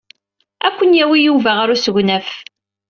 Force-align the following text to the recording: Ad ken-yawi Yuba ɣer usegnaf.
Ad 0.67 0.73
ken-yawi 0.77 1.17
Yuba 1.19 1.51
ɣer 1.59 1.67
usegnaf. 1.75 2.29